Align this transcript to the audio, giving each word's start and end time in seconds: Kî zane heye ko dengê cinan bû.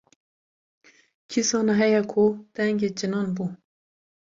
Kî 1.29 1.41
zane 1.49 1.73
heye 1.79 2.01
ko 2.11 2.23
dengê 2.55 2.89
cinan 2.99 3.27
bû. 3.35 3.45